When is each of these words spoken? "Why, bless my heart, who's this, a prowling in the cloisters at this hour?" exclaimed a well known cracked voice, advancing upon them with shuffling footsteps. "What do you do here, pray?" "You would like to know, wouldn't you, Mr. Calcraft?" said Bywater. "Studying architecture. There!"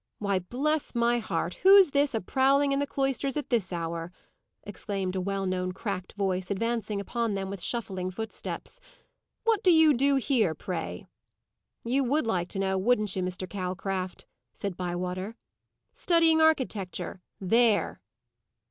"Why, 0.17 0.39
bless 0.39 0.95
my 0.95 1.19
heart, 1.19 1.59
who's 1.61 1.91
this, 1.91 2.15
a 2.15 2.21
prowling 2.21 2.71
in 2.71 2.79
the 2.79 2.87
cloisters 2.87 3.37
at 3.37 3.51
this 3.51 3.71
hour?" 3.71 4.11
exclaimed 4.63 5.15
a 5.15 5.21
well 5.21 5.45
known 5.45 5.73
cracked 5.73 6.13
voice, 6.13 6.49
advancing 6.49 6.99
upon 6.99 7.35
them 7.35 7.51
with 7.51 7.61
shuffling 7.61 8.09
footsteps. 8.09 8.79
"What 9.43 9.61
do 9.61 9.69
you 9.69 9.93
do 9.93 10.15
here, 10.15 10.55
pray?" 10.55 11.05
"You 11.83 12.03
would 12.03 12.25
like 12.25 12.47
to 12.49 12.57
know, 12.57 12.79
wouldn't 12.79 13.15
you, 13.15 13.21
Mr. 13.21 13.47
Calcraft?" 13.47 14.25
said 14.53 14.75
Bywater. 14.75 15.35
"Studying 15.91 16.41
architecture. 16.41 17.21
There!" 17.39 18.01